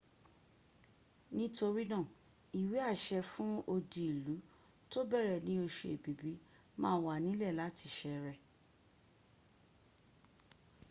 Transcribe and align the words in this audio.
torinaa 1.57 2.05
iwease 2.61 3.17
fun 3.31 3.53
odiilu 3.73 4.35
to 4.91 4.99
bere 5.11 5.35
ni 5.47 5.53
osu 5.65 5.83
ebibi 5.95 6.33
ma 6.81 6.91
w 7.03 7.05
anile 7.15 7.47
lati 7.59 7.87
sere 7.97 8.33